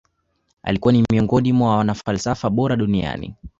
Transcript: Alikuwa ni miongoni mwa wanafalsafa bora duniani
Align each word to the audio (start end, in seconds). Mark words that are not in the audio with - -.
Alikuwa 0.63 0.93
ni 0.93 1.03
miongoni 1.11 1.53
mwa 1.53 1.77
wanafalsafa 1.77 2.49
bora 2.49 2.75
duniani 2.75 3.35